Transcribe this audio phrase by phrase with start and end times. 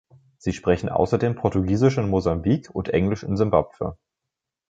[0.39, 3.95] Sie sprechen außerdem Portugiesisch in Mosambik und Englisch in Simbabwe.